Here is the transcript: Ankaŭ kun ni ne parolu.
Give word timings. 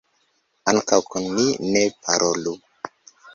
Ankaŭ 0.71 0.97
kun 1.09 1.27
ni 1.35 1.45
ne 1.75 1.85
parolu. 2.07 2.57